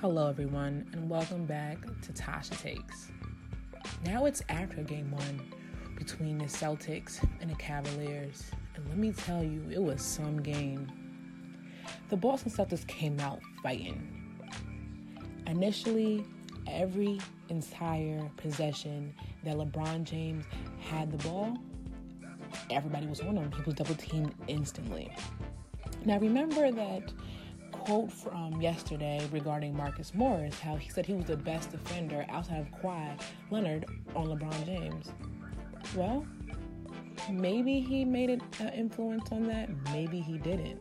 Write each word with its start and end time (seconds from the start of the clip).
Hello, 0.00 0.30
everyone, 0.30 0.86
and 0.94 1.10
welcome 1.10 1.44
back 1.44 1.76
to 2.00 2.12
Tasha 2.14 2.58
Takes. 2.58 3.10
Now 4.06 4.24
it's 4.24 4.40
after 4.48 4.82
game 4.82 5.10
one 5.10 5.52
between 5.94 6.38
the 6.38 6.46
Celtics 6.46 7.22
and 7.42 7.50
the 7.50 7.54
Cavaliers, 7.56 8.50
and 8.74 8.88
let 8.88 8.96
me 8.96 9.12
tell 9.12 9.44
you, 9.44 9.62
it 9.70 9.78
was 9.78 10.00
some 10.00 10.40
game. 10.40 10.90
The 12.08 12.16
Boston 12.16 12.50
Celtics 12.50 12.86
came 12.86 13.20
out 13.20 13.40
fighting. 13.62 14.40
Initially, 15.46 16.24
every 16.66 17.20
entire 17.50 18.26
possession 18.38 19.12
that 19.44 19.54
LeBron 19.54 20.04
James 20.04 20.46
had 20.80 21.12
the 21.12 21.18
ball, 21.28 21.58
everybody 22.70 23.06
was 23.06 23.20
on 23.20 23.36
him. 23.36 23.52
He 23.52 23.60
was 23.64 23.74
double 23.74 23.96
teamed 23.96 24.32
instantly. 24.48 25.12
Now, 26.06 26.18
remember 26.18 26.72
that 26.72 27.12
quote 27.72 28.12
from 28.12 28.60
yesterday 28.60 29.26
regarding 29.32 29.76
Marcus 29.76 30.14
Morris, 30.14 30.58
how 30.58 30.76
he 30.76 30.88
said 30.90 31.06
he 31.06 31.14
was 31.14 31.26
the 31.26 31.36
best 31.36 31.70
defender 31.70 32.24
outside 32.28 32.60
of 32.60 32.70
Kawhi 32.80 33.20
Leonard 33.50 33.86
on 34.14 34.26
LeBron 34.26 34.66
James. 34.66 35.12
Well, 35.94 36.26
maybe 37.30 37.80
he 37.80 38.04
made 38.04 38.30
an 38.30 38.42
uh, 38.60 38.70
influence 38.74 39.30
on 39.32 39.46
that, 39.48 39.68
maybe 39.92 40.20
he 40.20 40.38
didn't. 40.38 40.80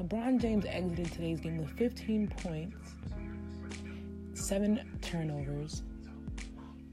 LeBron 0.00 0.40
James 0.40 0.64
exited 0.66 1.12
today's 1.12 1.40
game 1.40 1.58
with 1.58 1.70
15 1.70 2.28
points, 2.42 2.94
seven 4.34 4.98
turnovers, 5.00 5.82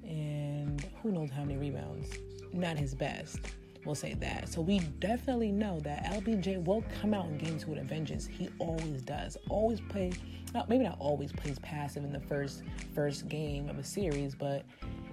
and 0.04 0.86
who 1.02 1.12
knows 1.12 1.30
how 1.32 1.44
many 1.44 1.58
rebounds. 1.58 2.10
Not 2.54 2.78
his 2.78 2.96
best. 2.96 3.40
We'll 3.90 3.96
say 3.96 4.14
that. 4.14 4.48
So 4.48 4.62
we 4.62 4.82
definitely 5.00 5.52
know 5.52 5.80
that 5.80 6.04
LBJ 6.14 6.64
will 6.64 6.84
come 7.02 7.12
out 7.12 7.26
in 7.26 7.40
game 7.40 7.58
two 7.58 7.72
with 7.72 7.80
a 7.80 7.84
vengeance. 7.84 8.28
He 8.28 8.48
always 8.60 9.02
does. 9.02 9.36
Always 9.50 9.82
play, 9.82 10.12
maybe 10.68 10.84
not 10.84 10.98
always 11.00 11.32
plays 11.32 11.58
passive 11.58 12.04
in 12.04 12.14
the 12.14 12.20
first 12.20 12.62
first 12.94 13.28
game 13.30 13.68
of 13.68 13.80
a 13.80 13.84
series, 13.84 14.36
but 14.36 14.64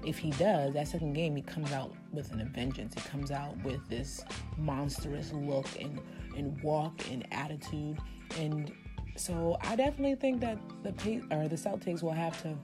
if 0.05 0.19
he 0.19 0.31
does, 0.33 0.75
that 0.75 0.89
second 0.89 1.15
game 1.15 1.35
he 1.35 1.41
comes 1.41 1.73
out 1.73 1.91
with 2.13 2.31
an 2.33 2.47
vengeance. 2.55 2.93
He 2.93 3.01
comes 3.09 3.31
out 3.31 3.57
with 3.65 3.81
this 3.89 4.23
monstrous 4.59 5.33
look 5.33 5.69
and 5.81 5.99
and 6.37 6.63
walk 6.63 7.01
and 7.11 7.27
attitude. 7.33 7.97
And 8.39 8.71
so 9.17 9.57
I 9.63 9.75
definitely 9.77 10.17
think 10.17 10.43
that 10.43 10.59
the 10.83 11.23
or 11.31 11.49
the 11.49 11.57
Celtics 11.57 12.03
will 12.03 12.13
have 12.13 12.43
to 12.43 12.55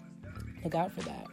look 0.63 0.75
out 0.75 0.93
for 0.93 1.01
that. 1.05 1.27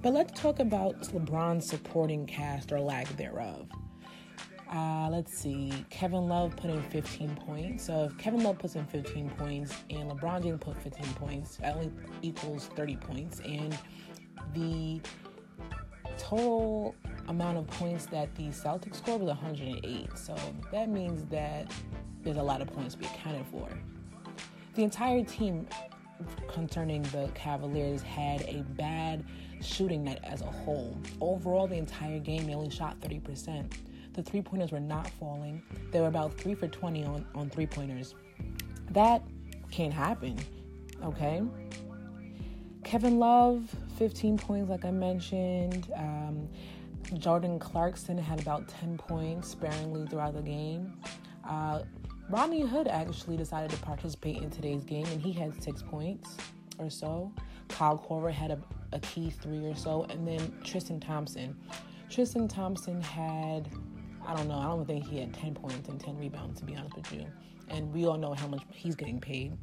But 0.00 0.14
let's 0.14 0.40
talk 0.40 0.58
about 0.58 0.98
LeBron's 1.02 1.68
supporting 1.68 2.24
cast 2.24 2.72
or 2.72 2.80
lack 2.80 3.14
thereof. 3.18 3.68
Uh, 4.72 5.08
let's 5.10 5.32
see. 5.32 5.72
Kevin 5.90 6.28
Love 6.28 6.56
put 6.56 6.70
in 6.70 6.82
15 6.82 7.36
points. 7.36 7.84
So 7.84 8.04
if 8.04 8.18
Kevin 8.18 8.42
Love 8.42 8.58
puts 8.58 8.74
in 8.74 8.84
15 8.86 9.30
points 9.30 9.74
and 9.90 10.10
LeBron 10.10 10.42
James 10.42 10.58
put 10.60 10.80
15 10.82 11.06
points, 11.14 11.56
that 11.56 11.76
only 11.76 11.92
equals 12.22 12.66
30 12.74 12.96
points. 12.96 13.40
And 13.40 13.78
the 14.54 15.00
total 16.18 16.94
amount 17.28 17.58
of 17.58 17.66
points 17.68 18.06
that 18.06 18.34
the 18.34 18.48
Celtics 18.48 18.96
scored 18.96 19.20
was 19.20 19.28
108. 19.28 20.18
So 20.18 20.34
that 20.72 20.88
means 20.88 21.24
that 21.30 21.70
there's 22.22 22.36
a 22.36 22.42
lot 22.42 22.60
of 22.60 22.68
points 22.68 22.94
to 22.94 23.00
be 23.00 23.06
accounted 23.06 23.46
for. 23.46 23.68
The 24.74 24.82
entire 24.82 25.24
team 25.24 25.68
concerning 26.48 27.02
the 27.04 27.30
Cavaliers 27.34 28.02
had 28.02 28.42
a 28.42 28.62
bad 28.70 29.24
shooting 29.62 30.04
night 30.04 30.20
as 30.24 30.42
a 30.42 30.46
whole. 30.46 30.96
Overall, 31.20 31.66
the 31.66 31.76
entire 31.76 32.18
game, 32.18 32.46
they 32.46 32.54
only 32.54 32.70
shot 32.70 33.00
30%. 33.00 33.72
The 34.16 34.22
three 34.22 34.40
pointers 34.42 34.72
were 34.72 34.80
not 34.80 35.08
falling. 35.10 35.62
They 35.92 36.00
were 36.00 36.08
about 36.08 36.38
three 36.38 36.54
for 36.54 36.66
20 36.66 37.04
on, 37.04 37.26
on 37.34 37.50
three 37.50 37.66
pointers. 37.66 38.14
That 38.90 39.22
can't 39.70 39.92
happen, 39.92 40.38
okay? 41.04 41.42
Kevin 42.82 43.18
Love, 43.18 43.68
15 43.98 44.38
points, 44.38 44.70
like 44.70 44.84
I 44.84 44.90
mentioned. 44.90 45.92
Um, 45.96 46.48
Jordan 47.18 47.58
Clarkson 47.58 48.16
had 48.16 48.40
about 48.40 48.68
10 48.68 48.96
points 48.96 49.48
sparingly 49.48 50.06
throughout 50.06 50.34
the 50.34 50.42
game. 50.42 50.94
Uh, 51.44 51.82
Rodney 52.30 52.62
Hood 52.62 52.88
actually 52.88 53.36
decided 53.36 53.70
to 53.70 53.76
participate 53.78 54.38
in 54.38 54.50
today's 54.50 54.82
game, 54.82 55.06
and 55.06 55.20
he 55.20 55.32
had 55.32 55.62
six 55.62 55.82
points 55.82 56.36
or 56.78 56.90
so. 56.90 57.32
Kyle 57.68 57.98
Korver 57.98 58.32
had 58.32 58.50
a, 58.50 58.58
a 58.92 58.98
key 59.00 59.30
three 59.30 59.64
or 59.66 59.74
so, 59.74 60.06
and 60.10 60.26
then 60.26 60.52
Tristan 60.64 60.98
Thompson. 61.00 61.56
Tristan 62.08 62.48
Thompson 62.48 63.00
had 63.00 63.68
I 64.26 64.34
don't 64.34 64.48
know. 64.48 64.58
I 64.58 64.64
don't 64.64 64.84
think 64.84 65.06
he 65.06 65.18
had 65.20 65.32
10 65.34 65.54
points 65.54 65.88
and 65.88 66.00
10 66.00 66.18
rebounds, 66.18 66.60
to 66.60 66.66
be 66.66 66.74
honest 66.74 66.96
with 66.96 67.12
you. 67.12 67.26
And 67.68 67.92
we 67.92 68.06
all 68.06 68.18
know 68.18 68.34
how 68.34 68.48
much 68.48 68.62
he's 68.72 68.96
getting 68.96 69.20
paid. 69.20 69.56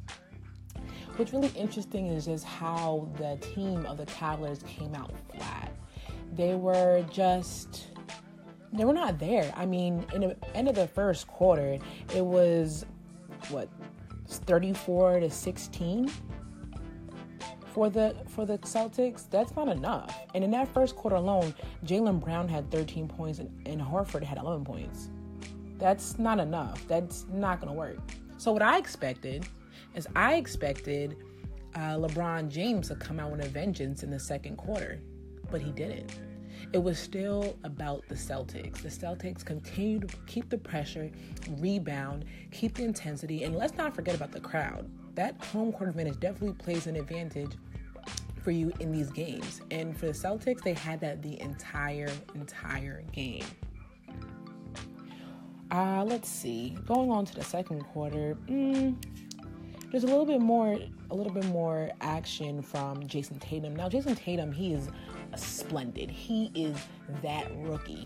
What's 1.16 1.32
really 1.32 1.52
interesting 1.54 2.08
is 2.08 2.24
just 2.24 2.44
how 2.44 3.08
the 3.18 3.36
team 3.54 3.86
of 3.86 3.98
the 3.98 4.06
Cavaliers 4.06 4.62
came 4.66 4.94
out 4.94 5.12
flat. 5.30 5.72
They 6.34 6.54
were 6.54 7.04
just, 7.12 7.88
they 8.72 8.84
were 8.84 8.94
not 8.94 9.18
there. 9.18 9.52
I 9.56 9.66
mean, 9.66 10.04
in 10.12 10.22
the 10.22 10.36
end 10.54 10.68
of 10.68 10.74
the 10.74 10.88
first 10.88 11.28
quarter, 11.28 11.78
it 12.14 12.24
was, 12.24 12.84
what, 13.50 13.68
34 14.26 15.20
to 15.20 15.30
16? 15.30 16.10
For 17.74 17.90
the 17.90 18.14
for 18.28 18.46
the 18.46 18.56
Celtics, 18.58 19.28
that's 19.28 19.56
not 19.56 19.66
enough. 19.66 20.16
And 20.32 20.44
in 20.44 20.52
that 20.52 20.72
first 20.72 20.94
quarter 20.94 21.16
alone, 21.16 21.52
Jaylen 21.84 22.20
Brown 22.20 22.48
had 22.48 22.70
13 22.70 23.08
points 23.08 23.40
and, 23.40 23.50
and 23.66 23.80
Horford 23.80 24.22
had 24.22 24.38
11 24.38 24.64
points. 24.64 25.10
That's 25.78 26.16
not 26.16 26.38
enough. 26.38 26.86
That's 26.86 27.26
not 27.32 27.60
going 27.60 27.72
to 27.72 27.76
work. 27.76 27.98
So 28.38 28.52
what 28.52 28.62
I 28.62 28.78
expected 28.78 29.44
is 29.96 30.06
I 30.14 30.36
expected 30.36 31.16
uh, 31.74 31.96
LeBron 31.96 32.48
James 32.48 32.86
to 32.88 32.94
come 32.94 33.18
out 33.18 33.32
with 33.32 33.44
a 33.44 33.48
vengeance 33.48 34.04
in 34.04 34.10
the 34.10 34.20
second 34.20 34.56
quarter, 34.56 35.00
but 35.50 35.60
he 35.60 35.72
didn't. 35.72 36.16
It 36.72 36.78
was 36.78 36.96
still 36.96 37.58
about 37.64 38.06
the 38.08 38.14
Celtics. 38.14 38.82
The 38.82 38.88
Celtics 38.88 39.44
continued 39.44 40.08
to 40.08 40.16
keep 40.26 40.48
the 40.48 40.58
pressure, 40.58 41.10
rebound, 41.58 42.24
keep 42.52 42.74
the 42.74 42.84
intensity, 42.84 43.42
and 43.42 43.56
let's 43.56 43.76
not 43.76 43.96
forget 43.96 44.14
about 44.14 44.30
the 44.30 44.40
crowd 44.40 44.88
that 45.14 45.42
home 45.46 45.72
court 45.72 45.90
advantage 45.90 46.18
definitely 46.20 46.54
plays 46.54 46.86
an 46.86 46.96
advantage 46.96 47.52
for 48.42 48.50
you 48.50 48.72
in 48.80 48.92
these 48.92 49.10
games. 49.10 49.62
And 49.70 49.96
for 49.96 50.06
the 50.06 50.12
Celtics, 50.12 50.62
they 50.62 50.74
had 50.74 51.00
that 51.00 51.22
the 51.22 51.40
entire, 51.40 52.10
entire 52.34 53.02
game. 53.12 53.44
Uh, 55.70 56.04
let's 56.04 56.28
see. 56.28 56.76
Going 56.86 57.10
on 57.10 57.24
to 57.24 57.34
the 57.34 57.42
second 57.42 57.82
quarter, 57.84 58.36
mm, 58.46 58.94
there's 59.90 60.04
a 60.04 60.06
little 60.06 60.26
bit 60.26 60.40
more, 60.40 60.78
a 61.10 61.14
little 61.14 61.32
bit 61.32 61.46
more 61.46 61.90
action 62.00 62.60
from 62.60 63.06
Jayson 63.06 63.38
Tatum. 63.40 63.74
Now, 63.74 63.88
Jayson 63.88 64.14
Tatum, 64.14 64.52
he 64.52 64.74
is 64.74 64.88
splendid. 65.36 66.10
He 66.10 66.50
is 66.54 66.76
that 67.22 67.50
rookie. 67.56 68.04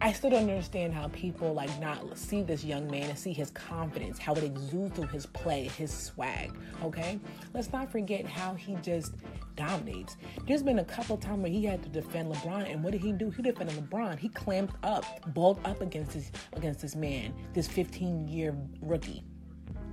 I 0.00 0.12
still 0.12 0.30
don't 0.30 0.48
understand 0.48 0.94
how 0.94 1.08
people 1.08 1.54
like 1.54 1.80
not 1.80 2.16
see 2.16 2.42
this 2.42 2.64
young 2.64 2.88
man 2.88 3.10
and 3.10 3.18
see 3.18 3.32
his 3.32 3.50
confidence, 3.50 4.18
how 4.18 4.32
it 4.34 4.44
exudes 4.44 4.94
through 4.94 5.08
his 5.08 5.26
play, 5.26 5.64
his 5.76 5.92
swag. 5.92 6.52
Okay, 6.84 7.18
let's 7.52 7.72
not 7.72 7.90
forget 7.90 8.24
how 8.24 8.54
he 8.54 8.76
just 8.76 9.14
dominates. 9.56 10.16
There's 10.46 10.62
been 10.62 10.78
a 10.78 10.84
couple 10.84 11.16
times 11.16 11.42
where 11.42 11.50
he 11.50 11.64
had 11.64 11.82
to 11.82 11.88
defend 11.88 12.32
LeBron, 12.32 12.70
and 12.70 12.84
what 12.84 12.92
did 12.92 13.02
he 13.02 13.10
do? 13.10 13.30
He 13.30 13.42
defended 13.42 13.74
LeBron. 13.76 14.18
He 14.20 14.28
clamped 14.28 14.76
up, 14.84 15.04
balled 15.34 15.58
up 15.64 15.80
against 15.80 16.12
this 16.12 16.30
against 16.52 16.80
this 16.80 16.94
man, 16.94 17.34
this 17.52 17.66
15 17.66 18.28
year 18.28 18.56
rookie, 18.80 19.24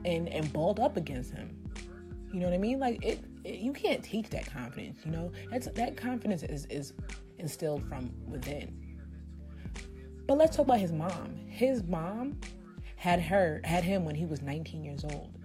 and 0.05 0.29
and 0.29 0.53
balled 0.53 0.79
up 0.79 0.97
against 0.97 1.33
him. 1.33 1.57
You 2.31 2.41
know 2.41 2.47
what 2.47 2.53
I 2.53 2.59
mean? 2.59 2.79
Like 2.79 3.03
it, 3.03 3.23
it 3.43 3.55
you 3.55 3.73
can't 3.73 4.03
teach 4.03 4.29
that 4.29 4.45
confidence. 4.45 4.99
You 5.03 5.11
know, 5.11 5.31
that's 5.49 5.67
that 5.67 5.97
confidence 5.97 6.43
is 6.43 6.67
is 6.67 6.93
instilled 7.39 7.87
from 7.89 8.11
within. 8.27 8.84
But 10.27 10.37
let's 10.37 10.55
talk 10.55 10.65
about 10.65 10.79
his 10.79 10.91
mom. 10.91 11.35
His 11.47 11.83
mom 11.83 12.39
had 12.95 13.19
her 13.21 13.61
had 13.63 13.83
him 13.83 14.05
when 14.05 14.15
he 14.15 14.25
was 14.25 14.41
19 14.41 14.83
years 14.83 15.03
old. 15.03 15.37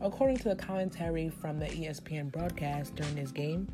According 0.00 0.38
to 0.38 0.48
the 0.48 0.56
commentary 0.56 1.28
from 1.28 1.58
the 1.58 1.66
ESPN 1.66 2.30
broadcast 2.30 2.94
during 2.94 3.14
this 3.14 3.30
game, 3.30 3.68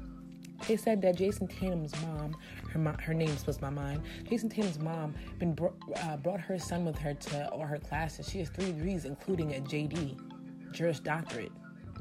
they 0.69 0.76
said 0.76 1.02
that 1.02 1.17
Jayson 1.17 1.49
Tatum's 1.49 1.93
mom, 2.02 2.37
her 2.70 2.96
her 3.02 3.14
name 3.14 3.37
slips 3.37 3.61
my 3.61 3.70
mind. 3.70 4.02
Jayson 4.25 4.50
Tatum's 4.50 4.79
mom 4.79 5.14
been 5.38 5.56
uh, 6.02 6.17
brought 6.19 6.41
her 6.41 6.58
son 6.58 6.85
with 6.85 6.99
her 6.99 7.14
to 7.14 7.49
all 7.50 7.67
her 7.67 7.79
classes. 7.79 8.29
She 8.29 8.38
has 8.38 8.49
three 8.49 8.73
degrees, 8.73 9.05
including 9.05 9.55
a 9.55 9.61
JD, 9.61 10.73
Juris 10.73 11.00
Doctorate. 11.00 11.52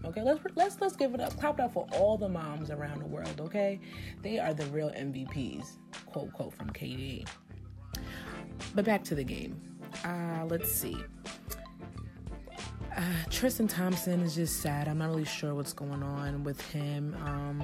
Okay, 0.05 0.21
let's 0.21 0.39
let's 0.55 0.81
let's 0.81 0.95
give 0.95 1.13
it 1.13 1.21
up, 1.21 1.37
clap 1.39 1.59
it 1.59 1.63
up 1.63 1.73
for 1.73 1.87
all 1.93 2.17
the 2.17 2.27
moms 2.27 2.71
around 2.71 2.99
the 2.99 3.07
world. 3.07 3.39
Okay, 3.39 3.79
they 4.21 4.39
are 4.39 4.53
the 4.53 4.65
real 4.67 4.89
MVPs. 4.91 5.77
Quote 6.05 6.31
quote 6.33 6.53
from 6.53 6.69
KD. 6.71 7.25
But 8.75 8.85
back 8.85 9.03
to 9.05 9.15
the 9.15 9.23
game. 9.23 9.59
Uh, 10.03 10.45
let's 10.47 10.71
see. 10.71 10.97
Uh, 12.95 13.01
Tristan 13.29 13.67
Thompson 13.67 14.21
is 14.21 14.35
just 14.35 14.61
sad. 14.61 14.87
I'm 14.87 14.99
not 14.99 15.09
really 15.09 15.25
sure 15.25 15.55
what's 15.55 15.73
going 15.73 16.03
on 16.03 16.43
with 16.43 16.61
him. 16.71 17.15
Um, 17.25 17.63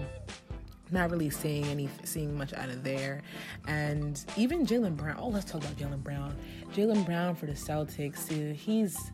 not 0.92 1.12
really 1.12 1.30
seeing 1.30 1.66
any 1.66 1.88
seeing 2.04 2.36
much 2.36 2.54
out 2.54 2.70
of 2.70 2.84
there. 2.84 3.22
And 3.68 4.24
even 4.38 4.66
Jaylen 4.66 4.96
Brown. 4.96 5.18
Oh, 5.20 5.28
let's 5.28 5.50
talk 5.50 5.62
about 5.62 5.76
Jaylen 5.78 6.04
Brown. 6.04 6.36
Jaylen 6.74 7.06
Brown 7.06 7.36
for 7.36 7.46
the 7.46 7.54
Celtics. 7.54 8.28
He's 8.56 9.12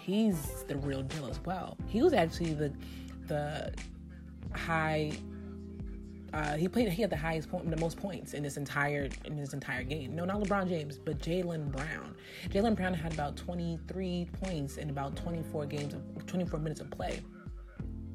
he's 0.00 0.64
the 0.66 0.76
real 0.76 1.02
deal 1.02 1.26
as 1.26 1.40
well. 1.44 1.76
He 1.88 2.02
was 2.02 2.12
actually 2.12 2.54
the 2.54 2.72
the 3.26 3.72
high. 4.52 5.12
Uh, 6.34 6.56
he 6.56 6.66
played. 6.66 6.88
He 6.88 7.00
had 7.00 7.12
the 7.12 7.16
highest 7.16 7.48
point, 7.48 7.70
the 7.70 7.76
most 7.76 7.96
points 7.96 8.34
in 8.34 8.42
this 8.42 8.56
entire 8.56 9.08
in 9.24 9.36
this 9.36 9.54
entire 9.54 9.84
game. 9.84 10.16
No, 10.16 10.24
not 10.24 10.40
LeBron 10.42 10.68
James, 10.68 10.98
but 10.98 11.20
Jaylen 11.20 11.70
Brown. 11.70 12.16
Jaylen 12.48 12.74
Brown 12.74 12.92
had 12.92 13.14
about 13.14 13.36
23 13.36 14.28
points 14.42 14.76
in 14.78 14.90
about 14.90 15.14
24 15.14 15.66
games, 15.66 15.94
of, 15.94 16.26
24 16.26 16.58
minutes 16.58 16.80
of 16.80 16.90
play. 16.90 17.20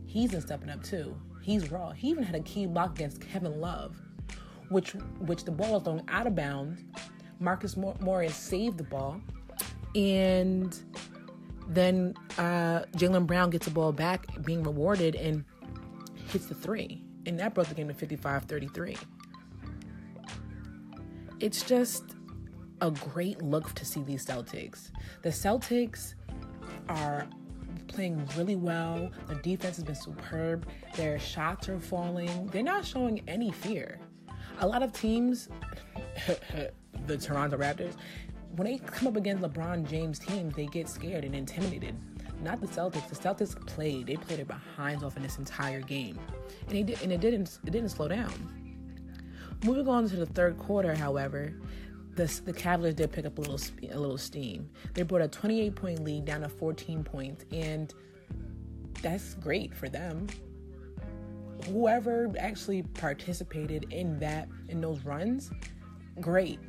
He's 0.05 0.31
been 0.31 0.41
stepping 0.41 0.69
up 0.69 0.83
too. 0.83 1.15
He's 1.41 1.71
raw. 1.71 1.91
He 1.91 2.09
even 2.09 2.23
had 2.23 2.35
a 2.35 2.41
key 2.41 2.65
block 2.65 2.97
against 2.97 3.21
Kevin 3.21 3.61
Love, 3.61 3.95
which 4.67 4.91
which 5.19 5.45
the 5.45 5.51
ball 5.51 5.75
was 5.75 5.83
thrown 5.83 6.03
out 6.09 6.27
of 6.27 6.35
bounds. 6.35 6.81
Marcus 7.39 7.77
Morris 7.77 8.35
saved 8.35 8.77
the 8.77 8.83
ball, 8.83 9.21
and 9.95 10.77
then 11.69 12.15
uh, 12.37 12.81
Jaylen 12.97 13.25
Brown 13.25 13.49
gets 13.49 13.63
the 13.63 13.71
ball 13.71 13.93
back, 13.93 14.25
being 14.43 14.61
rewarded, 14.61 15.15
and 15.15 15.45
hits 16.27 16.47
the 16.47 16.55
three. 16.55 17.01
And 17.29 17.39
that 17.39 17.53
brought 17.53 17.69
the 17.69 17.75
game 17.75 17.87
to 17.89 17.93
55 17.93 18.45
33. 18.45 18.97
It's 21.39 21.61
just 21.61 22.03
a 22.81 22.89
great 22.89 23.39
look 23.43 23.71
to 23.75 23.85
see 23.85 24.01
these 24.01 24.25
Celtics. 24.25 24.89
The 25.21 25.29
Celtics 25.29 26.15
are 26.89 27.27
playing 27.87 28.27
really 28.35 28.55
well. 28.55 29.11
The 29.27 29.35
defense 29.35 29.75
has 29.75 29.85
been 29.85 29.93
superb. 29.93 30.67
Their 30.95 31.19
shots 31.19 31.69
are 31.69 31.79
falling. 31.79 32.47
They're 32.47 32.63
not 32.63 32.83
showing 32.83 33.21
any 33.27 33.51
fear. 33.51 33.99
A 34.61 34.67
lot 34.67 34.81
of 34.81 34.91
teams, 34.91 35.49
the 37.05 37.15
Toronto 37.15 37.57
Raptors, 37.57 37.93
when 38.55 38.65
they 38.65 38.79
come 38.79 39.07
up 39.07 39.17
against 39.17 39.43
LeBron 39.43 39.87
James 39.87 40.17
teams, 40.17 40.55
they 40.55 40.65
get 40.65 40.89
scared 40.89 41.23
and 41.23 41.35
intimidated. 41.35 41.95
Not 42.41 42.61
the 42.61 42.67
Celtics. 42.67 43.09
The 43.09 43.15
Celtics 43.15 43.65
played. 43.67 44.07
They 44.07 44.15
played 44.15 44.39
their 44.39 44.45
behinds 44.45 45.03
off 45.03 45.17
in 45.17 45.23
this 45.23 45.37
entire 45.37 45.81
game, 45.81 46.17
and 46.67 46.69
they 46.69 46.83
did, 46.83 47.01
and 47.01 47.11
it 47.11 47.19
didn't. 47.19 47.59
It 47.65 47.71
didn't 47.71 47.89
slow 47.89 48.07
down. 48.07 48.31
Moving 49.63 49.89
on 49.89 50.07
to 50.07 50.15
the 50.15 50.25
third 50.25 50.57
quarter, 50.57 50.95
however, 50.95 51.53
the, 52.15 52.41
the 52.45 52.53
Cavaliers 52.53 52.95
did 52.95 53.11
pick 53.11 53.25
up 53.25 53.37
a 53.37 53.41
little 53.41 53.59
a 53.91 53.99
little 53.99 54.17
steam. 54.17 54.69
They 54.93 55.03
brought 55.03 55.21
a 55.21 55.27
28 55.27 55.75
point 55.75 56.03
lead 56.03 56.25
down 56.25 56.41
to 56.41 56.49
14 56.49 57.03
points, 57.03 57.45
and 57.51 57.93
that's 59.01 59.33
great 59.35 59.75
for 59.75 59.89
them. 59.89 60.27
Whoever 61.67 62.31
actually 62.39 62.83
participated 62.83 63.87
in 63.91 64.17
that 64.19 64.47
in 64.69 64.79
those 64.79 65.03
runs, 65.03 65.51
great, 66.21 66.59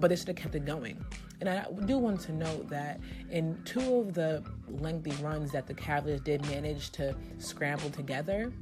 but 0.00 0.08
they 0.08 0.16
should 0.16 0.28
have 0.28 0.36
kept 0.36 0.54
it 0.56 0.64
going. 0.64 1.04
And 1.42 1.48
I 1.48 1.66
do 1.86 1.98
want 1.98 2.20
to 2.20 2.32
note 2.32 2.68
that 2.68 3.00
in 3.28 3.60
two 3.64 3.96
of 3.96 4.14
the 4.14 4.44
lengthy 4.68 5.10
runs 5.20 5.50
that 5.50 5.66
the 5.66 5.74
Cavaliers 5.74 6.20
did 6.20 6.46
manage 6.46 6.90
to 6.90 7.16
scramble 7.38 7.90
together, 7.90 8.52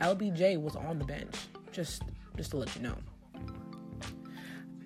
LBJ 0.00 0.58
was 0.58 0.74
on 0.74 0.98
the 0.98 1.04
bench. 1.04 1.34
Just 1.72 2.04
just 2.34 2.52
to 2.52 2.56
let 2.56 2.74
you 2.74 2.80
know. 2.80 2.96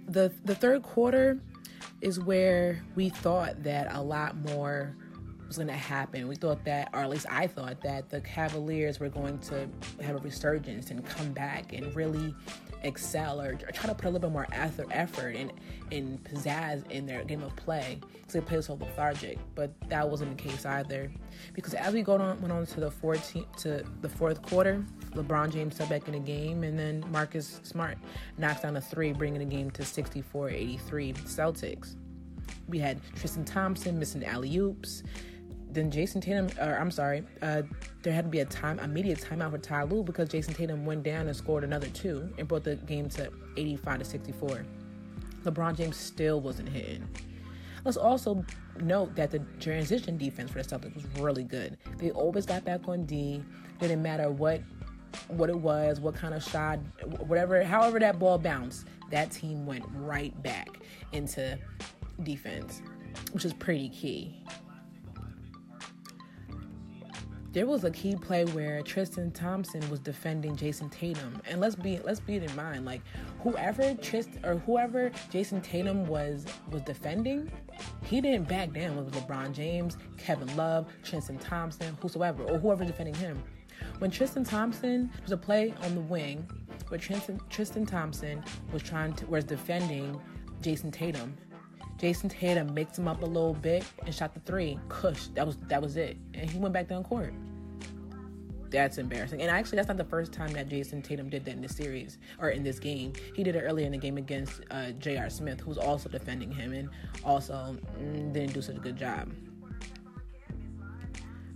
The 0.08 0.32
the 0.44 0.56
third 0.56 0.82
quarter 0.82 1.38
is 2.00 2.18
where 2.18 2.82
we 2.96 3.10
thought 3.10 3.62
that 3.62 3.94
a 3.94 4.02
lot 4.02 4.34
more 4.38 4.96
was 5.46 5.56
going 5.56 5.68
to 5.68 5.72
happen. 5.72 6.26
We 6.26 6.34
thought 6.34 6.64
that, 6.64 6.90
or 6.92 6.98
at 6.98 7.10
least 7.10 7.26
I 7.30 7.46
thought 7.46 7.80
that 7.82 8.10
the 8.10 8.22
Cavaliers 8.22 8.98
were 8.98 9.08
going 9.08 9.38
to 9.38 9.68
have 10.02 10.16
a 10.16 10.18
resurgence 10.18 10.90
and 10.90 11.06
come 11.06 11.30
back 11.32 11.72
and 11.72 11.94
really 11.94 12.34
excel 12.86 13.40
or, 13.40 13.54
try 13.54 13.86
to 13.86 13.94
put 13.94 14.04
a 14.04 14.10
little 14.10 14.28
bit 14.28 14.32
more 14.32 14.46
effort 14.52 15.36
and, 15.36 15.52
and 15.92 16.22
pizzazz 16.24 16.88
in 16.90 17.06
their 17.06 17.24
game 17.24 17.42
of 17.42 17.54
play 17.56 17.98
because 18.12 18.32
they 18.32 18.40
play 18.40 18.60
so 18.60 18.74
lethargic. 18.74 19.38
But 19.54 19.72
that 19.88 20.08
wasn't 20.08 20.36
the 20.36 20.42
case 20.42 20.64
either. 20.64 21.10
Because 21.54 21.74
as 21.74 21.92
we 21.94 22.02
go 22.02 22.14
on, 22.14 22.40
went 22.40 22.52
on 22.52 22.66
to 22.66 22.80
the 22.80 22.90
14th 22.90 23.56
to 23.62 23.84
the 24.00 24.08
fourth 24.08 24.42
quarter, 24.42 24.84
LeBron 25.12 25.52
James 25.52 25.74
stepped 25.74 25.90
back 25.90 26.06
in 26.06 26.12
the 26.12 26.20
game, 26.20 26.62
and 26.62 26.78
then 26.78 27.04
Marcus 27.10 27.60
Smart 27.62 27.98
knocks 28.38 28.62
down 28.62 28.76
a 28.76 28.80
three, 28.80 29.12
bringing 29.12 29.38
the 29.38 29.44
game 29.46 29.70
to 29.72 29.82
64-83 29.82 30.80
Celtics. 31.24 31.96
We 32.68 32.78
had 32.78 33.00
Tristan 33.14 33.44
Thompson 33.44 33.98
missing 33.98 34.24
alley 34.24 34.56
oops 34.56 35.02
then 35.76 35.90
Jayson 35.90 36.22
Tatum, 36.22 36.48
or 36.58 36.78
I'm 36.78 36.90
sorry, 36.90 37.22
uh, 37.42 37.62
there 38.02 38.12
had 38.12 38.24
to 38.24 38.30
be 38.30 38.40
a 38.40 38.44
time, 38.46 38.78
immediate 38.78 39.20
timeout 39.20 39.50
for 39.50 39.58
Ty 39.58 39.84
Lue 39.84 40.02
because 40.02 40.28
Jayson 40.28 40.54
Tatum 40.54 40.86
went 40.86 41.02
down 41.02 41.26
and 41.26 41.36
scored 41.36 41.64
another 41.64 41.88
two 41.88 42.28
and 42.38 42.48
brought 42.48 42.64
the 42.64 42.76
game 42.76 43.08
to 43.10 43.30
85 43.56 43.98
to 43.98 44.04
64. 44.04 44.64
LeBron 45.44 45.76
James 45.76 45.96
still 45.96 46.40
wasn't 46.40 46.68
hitting. 46.68 47.06
Let's 47.84 47.98
also 47.98 48.44
note 48.80 49.14
that 49.14 49.30
the 49.30 49.40
transition 49.60 50.16
defense 50.16 50.50
for 50.50 50.62
the 50.62 50.68
Celtics 50.68 50.94
was 50.94 51.04
really 51.18 51.44
good. 51.44 51.76
They 51.98 52.10
always 52.10 52.46
got 52.46 52.64
back 52.64 52.88
on 52.88 53.04
D. 53.04 53.44
Didn't 53.78 54.02
matter 54.02 54.30
what 54.30 54.62
what 55.28 55.48
it 55.48 55.56
was, 55.56 56.00
what 56.00 56.14
kind 56.14 56.34
of 56.34 56.42
shot, 56.42 56.78
whatever, 57.26 57.62
however 57.62 57.98
that 57.98 58.18
ball 58.18 58.36
bounced, 58.36 58.86
that 59.10 59.30
team 59.30 59.64
went 59.64 59.84
right 59.94 60.42
back 60.42 60.80
into 61.12 61.58
defense, 62.22 62.82
which 63.32 63.44
is 63.44 63.54
pretty 63.54 63.88
key 63.88 64.42
there 67.56 67.66
was 67.66 67.84
a 67.84 67.90
key 67.90 68.14
play 68.14 68.44
where 68.44 68.82
Tristan 68.82 69.30
Thompson 69.30 69.80
was 69.88 69.98
defending 69.98 70.56
Jayson 70.56 70.90
Tatum, 70.90 71.40
and 71.48 71.58
let's 71.58 71.74
be 71.74 71.98
let's 72.04 72.20
be 72.20 72.36
it 72.36 72.42
in 72.42 72.54
mind, 72.54 72.84
like 72.84 73.00
whoever 73.40 73.94
Tristan 73.94 74.44
or 74.44 74.56
whoever 74.56 75.08
Jayson 75.30 75.62
Tatum 75.62 76.06
was 76.06 76.44
was 76.70 76.82
defending, 76.82 77.50
he 78.02 78.20
didn't 78.20 78.46
back 78.46 78.74
down 78.74 78.94
with 78.94 79.10
LeBron 79.14 79.54
James, 79.54 79.96
Kevin 80.18 80.54
Love, 80.54 80.86
Tristan 81.02 81.38
Thompson, 81.38 81.96
whosoever 82.02 82.42
or 82.42 82.58
whoever 82.58 82.84
defending 82.84 83.14
him. 83.14 83.42
When 84.00 84.10
Tristan 84.10 84.44
Thompson 84.44 85.10
was 85.22 85.32
a 85.32 85.38
play 85.38 85.72
on 85.82 85.94
the 85.94 86.02
wing, 86.02 86.46
where 86.88 87.00
Tristan, 87.00 87.40
Tristan 87.48 87.86
Thompson 87.86 88.44
was 88.70 88.82
trying 88.82 89.14
to 89.14 89.26
was 89.28 89.44
defending 89.44 90.20
Jayson 90.60 90.90
Tatum, 90.90 91.34
Jayson 91.98 92.30
Tatum 92.30 92.74
mixed 92.74 92.98
him 92.98 93.08
up 93.08 93.22
a 93.22 93.26
little 93.26 93.54
bit 93.54 93.84
and 94.04 94.14
shot 94.14 94.34
the 94.34 94.40
three. 94.40 94.78
Cush, 94.88 95.28
that 95.28 95.46
was 95.46 95.56
that 95.68 95.80
was 95.80 95.96
it, 95.96 96.16
and 96.34 96.48
he 96.50 96.58
went 96.58 96.74
back 96.74 96.88
down 96.88 97.04
court. 97.04 97.32
That's 98.70 98.98
embarrassing. 98.98 99.40
And 99.40 99.50
actually, 99.50 99.76
that's 99.76 99.88
not 99.88 99.96
the 99.96 100.04
first 100.04 100.32
time 100.32 100.52
that 100.52 100.68
Jayson 100.68 101.00
Tatum 101.02 101.30
did 101.30 101.44
that 101.44 101.52
in 101.52 101.62
this 101.62 101.76
series 101.76 102.18
or 102.40 102.50
in 102.50 102.62
this 102.62 102.78
game. 102.78 103.12
He 103.34 103.42
did 103.42 103.56
it 103.56 103.60
earlier 103.60 103.86
in 103.86 103.92
the 103.92 103.98
game 103.98 104.18
against 104.18 104.60
uh, 104.70 104.90
J.R. 104.92 105.30
Smith, 105.30 105.60
who 105.60 105.68
was 105.68 105.78
also 105.78 106.08
defending 106.08 106.50
him 106.50 106.72
and 106.72 106.90
also 107.24 107.76
mm, 107.98 108.32
didn't 108.32 108.52
do 108.52 108.60
such 108.60 108.76
a 108.76 108.80
good 108.80 108.96
job. 108.96 109.30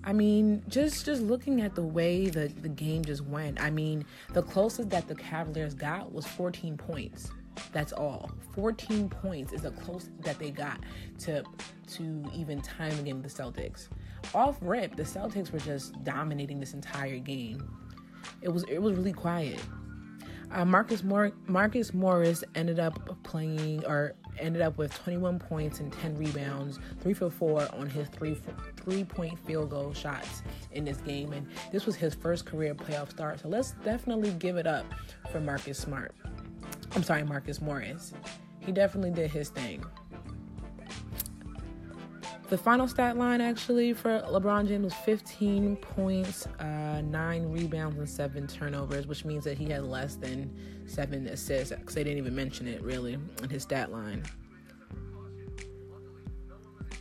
I 0.03 0.13
mean, 0.15 0.63
just 0.69 1.05
just 1.05 1.21
looking 1.23 1.61
at 1.61 1.75
the 1.75 1.83
way 1.83 2.27
the, 2.27 2.49
the 2.49 2.69
game 2.69 3.05
just 3.05 3.23
went, 3.23 3.61
I 3.61 3.71
mean, 3.71 4.05
the 4.33 4.43
closest 4.43 4.89
that 4.91 5.09
the 5.09 5.15
Cavaliers 5.15 5.75
got 5.75 6.13
was 6.13 6.27
14 6.27 6.77
points. 6.79 7.31
That's 7.73 7.93
all. 7.93 8.31
14 8.55 9.09
points 9.09 9.53
is 9.53 9.63
the 9.63 9.71
close 9.71 10.11
that 10.21 10.39
they 10.39 10.51
got 10.51 10.81
to 11.21 11.45
to 11.95 12.25
even 12.35 12.61
time 12.61 12.97
the 12.97 13.03
game 13.03 13.23
the 13.23 13.29
Celtics. 13.29 13.89
Off 14.35 14.57
rip, 14.61 14.97
the 14.97 15.03
Celtics 15.03 15.53
were 15.53 15.59
just 15.59 16.03
dominating 16.05 16.61
this 16.61 16.75
entire 16.75 17.19
game. 17.19 17.69
It 18.43 18.49
was 18.49 18.65
it 18.65 18.79
was 18.79 18.95
really 18.95 19.13
quiet. 19.13 19.61
Uh, 20.53 20.65
Marcus 20.65 21.05
Mor- 21.05 21.33
Marcus 21.47 21.95
Morris 21.95 22.43
ended 22.57 22.81
up 22.81 23.23
playing 23.23 23.85
or 23.87 24.15
ended 24.39 24.63
up 24.63 24.79
with 24.79 24.93
21 24.95 25.39
points 25.39 25.81
and 25.81 25.93
10 25.93 26.17
rebounds, 26.17 26.79
three 27.01 27.15
for 27.15 27.31
four 27.31 27.69
on 27.75 27.89
his 27.89 28.09
three 28.09 28.37
three 28.77 29.05
point 29.05 29.39
field 29.47 29.71
goal 29.71 29.93
shots 29.93 30.43
in 30.73 30.85
this 30.85 30.99
game, 30.99 31.33
and 31.33 31.47
this 31.71 31.87
was 31.87 31.95
his 31.95 32.15
first 32.15 32.47
career 32.47 32.75
playoff 32.75 33.11
start. 33.11 33.41
So 33.41 33.49
let's 33.49 33.73
definitely 33.85 34.33
give 34.33 34.57
it 34.57 34.67
up 34.67 34.87
for 35.31 35.41
Marcus 35.41 35.79
Smart. 35.79 36.15
I'm 36.95 37.03
sorry, 37.03 37.25
Marcus 37.25 37.61
Morris. 37.61 38.13
He 38.61 38.73
definitely 38.73 39.11
did 39.11 39.31
his 39.31 39.49
thing. 39.49 39.85
The 42.49 42.59
final 42.59 42.89
stat 42.89 43.17
line 43.17 43.41
actually 43.41 43.93
for 43.93 44.21
LeBron 44.29 44.67
James 44.67 44.83
was 44.83 44.95
15 44.95 45.77
points, 45.77 46.47
uh, 46.59 47.01
nine 47.01 47.45
rebounds, 47.53 47.97
and 47.97 48.09
seven 48.09 48.49
turnovers, 48.49 49.07
which 49.07 49.25
means 49.25 49.45
that 49.45 49.57
he 49.57 49.67
had 49.67 49.85
less 49.85 50.17
than 50.17 50.53
seven 50.87 51.29
assists 51.29 51.73
because 51.73 51.95
they 51.95 52.03
didn't 52.03 52.19
even 52.19 52.35
mention 52.35 52.67
it 52.67 52.83
really 52.83 53.17
in 53.41 53.49
his 53.49 53.63
stat 53.63 53.93
line. 53.93 54.25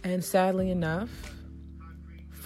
And 0.03 0.23
sadly 0.23 0.69
enough, 0.69 1.09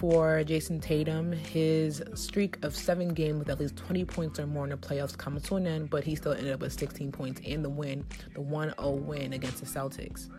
for 0.03 0.43
Jayson 0.43 0.81
Tatum. 0.81 1.31
His 1.31 2.03
streak 2.13 2.61
of 2.61 2.75
seven 2.75 3.13
games 3.13 3.39
with 3.39 3.49
at 3.49 3.57
least 3.57 3.77
20 3.77 4.03
points 4.03 4.37
or 4.37 4.45
more 4.45 4.65
in 4.65 4.71
the 4.71 4.75
playoffs 4.75 5.17
comes 5.17 5.43
to 5.43 5.55
an 5.55 5.65
end, 5.65 5.89
but 5.89 6.03
he 6.03 6.13
still 6.13 6.33
ended 6.33 6.51
up 6.51 6.59
with 6.59 6.73
16 6.73 7.09
points 7.13 7.39
in 7.45 7.63
the 7.63 7.69
win, 7.69 8.05
the 8.33 8.41
1 8.41 8.73
0 8.77 8.91
win 8.95 9.31
against 9.31 9.61
the 9.61 9.65
Celtics. 9.65 10.29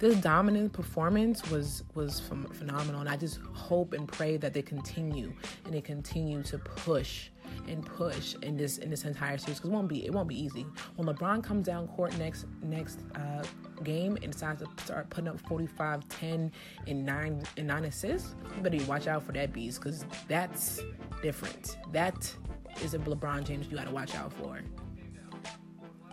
This 0.00 0.16
dominant 0.16 0.74
performance 0.74 1.50
was 1.50 1.82
was 1.94 2.20
phenomenal, 2.20 3.00
and 3.00 3.08
I 3.08 3.16
just 3.16 3.38
hope 3.54 3.94
and 3.94 4.06
pray 4.06 4.36
that 4.36 4.52
they 4.52 4.60
continue 4.60 5.32
and 5.64 5.72
they 5.72 5.80
continue 5.80 6.42
to 6.42 6.58
push 6.58 7.30
and 7.68 7.84
push 7.84 8.34
in 8.42 8.56
this 8.56 8.78
in 8.78 8.90
this 8.90 9.04
entire 9.04 9.38
series 9.38 9.58
because 9.58 9.70
it 9.70 9.72
won't 9.72 9.88
be 9.88 10.06
it 10.06 10.12
won't 10.12 10.28
be 10.28 10.40
easy. 10.40 10.66
When 10.96 11.08
LeBron 11.08 11.42
comes 11.42 11.66
down 11.66 11.88
court 11.88 12.16
next 12.18 12.46
next 12.62 13.00
uh, 13.14 13.42
game 13.82 14.16
and 14.22 14.32
decides 14.32 14.62
to 14.62 14.84
start 14.84 15.10
putting 15.10 15.28
up 15.28 15.40
45, 15.40 16.08
10, 16.08 16.52
and 16.86 17.06
nine 17.06 17.42
and 17.56 17.66
nine 17.66 17.84
assists, 17.84 18.34
you 18.56 18.62
better 18.62 18.84
watch 18.84 19.06
out 19.06 19.22
for 19.22 19.32
that 19.32 19.52
beast 19.52 19.80
because 19.80 20.04
that's 20.28 20.80
different. 21.22 21.78
That 21.92 22.34
is 22.82 22.94
a 22.94 22.98
LeBron 22.98 23.44
James 23.44 23.68
you 23.70 23.76
got 23.76 23.86
to 23.86 23.92
watch 23.92 24.14
out 24.14 24.32
for. 24.32 24.60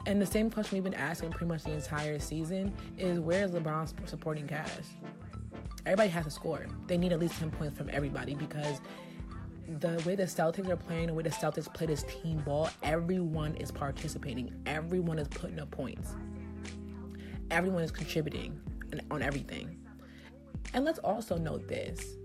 And 0.07 0.19
the 0.19 0.25
same 0.25 0.49
question 0.49 0.77
we've 0.77 0.83
been 0.83 0.93
asking 0.95 1.31
pretty 1.31 1.45
much 1.45 1.63
the 1.63 1.73
entire 1.73 2.17
season 2.19 2.73
is 2.97 3.19
where 3.19 3.45
is 3.45 3.51
LeBron's 3.51 3.93
supporting 4.09 4.47
cast? 4.47 4.81
Everybody 5.85 6.09
has 6.09 6.25
to 6.25 6.31
score. 6.31 6.65
They 6.87 6.97
need 6.97 7.11
at 7.11 7.19
least 7.19 7.39
10 7.39 7.51
points 7.51 7.77
from 7.77 7.89
everybody 7.91 8.35
because 8.35 8.81
the 9.79 10.01
way 10.05 10.15
the 10.15 10.23
Celtics 10.23 10.69
are 10.69 10.75
playing, 10.75 11.07
the 11.07 11.13
way 11.13 11.23
the 11.23 11.29
Celtics 11.29 11.71
play 11.73 11.87
this 11.87 12.03
team 12.03 12.39
ball, 12.39 12.69
everyone 12.83 13.55
is 13.55 13.71
participating. 13.71 14.53
Everyone 14.65 15.17
is 15.17 15.27
putting 15.27 15.59
up 15.59 15.71
points. 15.71 16.15
Everyone 17.49 17.83
is 17.83 17.91
contributing 17.91 18.59
on 19.09 19.21
everything. 19.21 19.77
And 20.73 20.85
let's 20.85 20.99
also 20.99 21.37
note 21.37 21.67
this. 21.67 22.17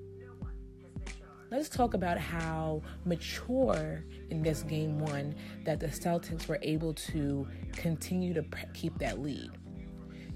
Let's 1.50 1.68
talk 1.68 1.94
about 1.94 2.18
how 2.18 2.82
mature 3.04 4.04
in 4.30 4.42
this 4.42 4.64
game 4.64 4.98
one 4.98 5.34
that 5.64 5.78
the 5.78 5.86
Celtics 5.86 6.48
were 6.48 6.58
able 6.62 6.92
to 6.94 7.46
continue 7.72 8.34
to 8.34 8.44
keep 8.74 8.98
that 8.98 9.20
lead 9.20 9.52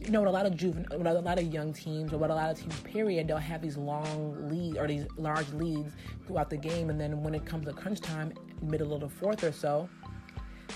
you 0.00 0.10
know, 0.10 0.20
with 0.20 0.28
a 0.28 0.32
lot 0.32 0.46
of 0.46 0.56
juvenile, 0.56 0.98
with 0.98 1.06
a 1.06 1.20
lot 1.20 1.38
of 1.38 1.52
young 1.52 1.72
teams, 1.72 2.12
or 2.12 2.18
with 2.18 2.30
a 2.30 2.34
lot 2.34 2.50
of 2.50 2.58
teams, 2.58 2.78
period, 2.80 3.28
they'll 3.28 3.36
have 3.36 3.60
these 3.60 3.76
long 3.76 4.48
leads 4.48 4.78
or 4.78 4.86
these 4.86 5.06
large 5.16 5.48
leads 5.52 5.92
throughout 6.26 6.48
the 6.48 6.56
game, 6.56 6.90
and 6.90 7.00
then 7.00 7.22
when 7.22 7.34
it 7.34 7.44
comes 7.44 7.66
to 7.66 7.72
crunch 7.72 8.00
time, 8.00 8.32
middle 8.62 8.94
of 8.94 9.00
the 9.00 9.08
fourth 9.08 9.44
or 9.44 9.52
so, 9.52 9.88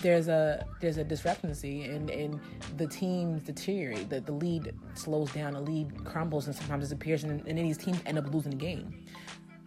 there's 0.03 0.29
a 0.29 0.67
there's 0.81 0.99
a 0.99 1.05
discrepancy, 1.05 1.85
and 1.85 2.11
and 2.11 2.41
the 2.77 2.87
teams 2.87 3.43
deteriorate. 3.43 4.11
The 4.11 4.21
the 4.21 4.33
lead 4.33 4.75
slows 4.95 5.33
down, 5.33 5.55
the 5.55 5.61
lead 5.61 6.05
crumbles, 6.05 6.47
and 6.47 6.55
sometimes 6.55 6.85
disappears, 6.85 7.25
and, 7.25 7.41
and 7.47 7.59
then 7.59 7.65
these 7.65 7.79
teams 7.79 8.01
end 8.05 8.19
up 8.19 8.33
losing 8.33 8.51
the 8.51 8.57
game. 8.57 9.05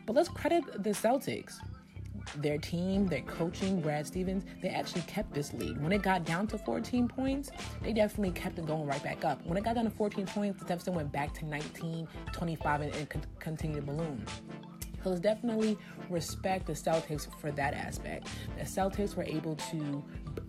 But 0.06 0.16
let's 0.16 0.30
credit 0.30 0.64
the 0.84 0.92
Celtics 0.92 1.56
their 2.36 2.58
team, 2.58 3.08
their 3.08 3.22
coaching, 3.22 3.82
Brad 3.82 4.06
Stevens, 4.08 4.44
they 4.62 4.70
actually 4.70 5.02
kept 5.02 5.34
this 5.34 5.54
lead. 5.54 5.82
When 5.82 5.92
it 5.92 6.02
got 6.02 6.26
down 6.26 6.48
to 6.48 6.58
14 6.58 7.08
points, 7.08 7.52
they 7.82 7.94
definitely 7.94 8.32
kept 8.32 8.60
it 8.60 8.66
going 8.66 8.86
right 8.86 9.04
back 9.04 9.26
up. 9.26 9.46
When 9.46 9.58
it 9.58 9.64
got 9.64 9.76
down 9.76 9.86
to 9.86 9.92
14 9.92 10.26
points, 10.28 10.60
the 10.60 10.66
deficit 10.66 10.94
went 10.94 11.12
back 11.12 11.34
to 11.36 11.46
19, 11.46 12.08
25, 12.32 12.82
and, 12.82 12.96
and 12.96 13.28
continued 13.40 13.78
to 13.78 13.82
balloon. 13.82 14.26
So 15.04 15.12
let's 15.12 15.22
definitely 15.22 15.78
respect 16.10 16.68
the 16.68 16.74
Celtics 16.74 17.28
for 17.40 17.52
that 17.52 17.74
aspect. 17.74 18.28
The 18.58 18.66
Celtics 18.66 19.16
were 19.16 19.24
able 19.24 19.56
to 19.56 20.04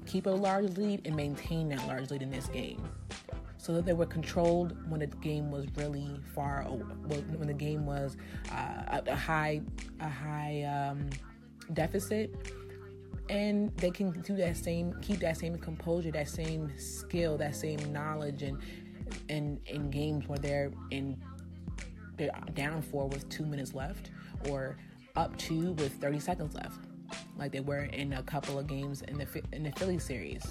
keep 0.07 0.27
a 0.27 0.31
large 0.31 0.77
lead 0.77 1.03
and 1.05 1.15
maintain 1.15 1.69
that 1.69 1.87
large 1.87 2.11
lead 2.11 2.23
in 2.23 2.31
this 2.31 2.49
game. 2.49 2.83
So 3.59 3.75
that 3.75 3.85
they 3.85 3.93
were 3.93 4.07
controlled 4.07 4.77
when 4.91 5.01
the 5.01 5.07
game 5.07 5.51
was 5.51 5.67
really 5.77 6.21
far, 6.35 6.63
when 6.63 7.47
the 7.47 7.55
game 7.55 7.87
was 7.87 8.17
uh, 8.51 9.01
a 9.07 9.15
high, 9.15 9.61
a 10.01 10.09
high 10.09 10.63
um, 10.63 11.11
deficit 11.73 12.35
and 13.29 13.77
they 13.77 13.91
can 13.91 14.11
do 14.23 14.37
that 14.37 14.57
same 14.57 14.95
keep 15.03 15.21
that 15.21 15.37
same 15.37 15.57
composure 15.57 16.11
that 16.11 16.29
same 16.29 16.73
skill 16.79 17.37
that 17.37 17.55
same 17.55 17.93
knowledge 17.93 18.43
and 18.43 18.59
and 19.29 19.61
in 19.67 19.91
games 19.91 20.27
where 20.29 20.39
they're 20.39 20.71
in 20.91 21.17
they're 22.17 22.31
down 22.55 22.83
four 22.83 23.07
with 23.09 23.29
two 23.29 23.45
minutes 23.45 23.75
left 23.75 24.11
or 24.49 24.77
up 25.17 25.37
two 25.37 25.73
with 25.75 25.93
30 26.01 26.19
seconds 26.19 26.55
left 26.55 26.81
like 27.37 27.53
they 27.53 27.61
were 27.61 27.85
in 27.85 28.15
a 28.15 28.23
couple 28.23 28.59
of 28.59 28.67
games 28.67 29.03
in 29.03 29.19
the 29.19 29.27
in 29.53 29.63
the 29.63 29.73
Philly 29.73 29.99
series. 29.99 30.43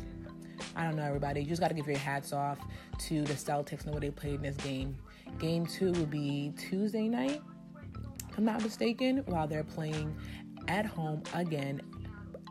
I 0.76 0.84
don't 0.84 0.96
know 0.96 1.04
everybody 1.04 1.42
you 1.42 1.48
just 1.48 1.62
got 1.62 1.68
to 1.68 1.76
give 1.76 1.88
your 1.88 1.98
hats 1.98 2.34
off 2.34 2.60
to 3.00 3.24
the 3.24 3.34
Celtics 3.34 3.86
and 3.86 3.94
way 3.94 4.00
they 4.00 4.10
played 4.10 4.36
in 4.36 4.42
this 4.42 4.58
game. 4.58 4.98
Game 5.40 5.66
two 5.66 5.92
will 5.92 6.06
be 6.06 6.54
Tuesday 6.58 7.08
night 7.08 7.42
I'm 8.38 8.46
not 8.46 8.62
mistaken 8.62 9.24
while 9.26 9.48
they're 9.48 9.64
playing 9.64 10.16
at 10.68 10.86
home 10.86 11.24
again 11.34 11.82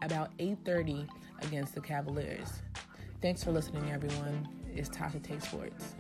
about 0.03 0.31
8:30 0.39 1.07
against 1.43 1.75
the 1.75 1.81
Cavaliers. 1.81 2.63
Thanks 3.23 3.43
for 3.43 3.51
listening, 3.51 3.91
everyone. 3.91 4.49
It's 4.75 4.89
Tasha 4.89 5.23
Take 5.23 5.41
Sports. 5.41 5.95